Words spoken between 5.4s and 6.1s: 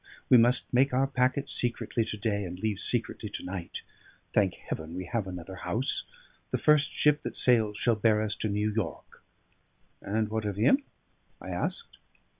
house!